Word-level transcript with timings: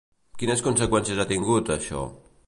Quines 0.43 0.63
conseqüències 0.67 1.21
ha 1.21 1.27
tingut, 1.33 1.69
això? 1.75 2.01